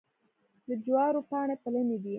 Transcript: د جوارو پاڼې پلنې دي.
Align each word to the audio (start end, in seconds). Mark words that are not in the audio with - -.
د 0.67 0.69
جوارو 0.85 1.21
پاڼې 1.29 1.55
پلنې 1.63 1.97
دي. 2.03 2.09